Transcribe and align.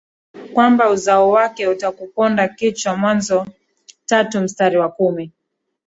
kwamba 0.53 0.89
uzao 0.89 1.29
wake 1.31 1.67
utakuponda 1.67 2.47
kichwa 2.47 2.95
Mwanzo 2.97 3.47
tatu 4.05 4.41
mstari 4.41 4.77
wa 4.77 4.89
kumi 4.89 5.31